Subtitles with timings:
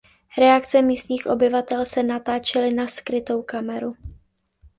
[0.37, 3.93] Reakce místních obyvatel se natáčely na skrytou kameru.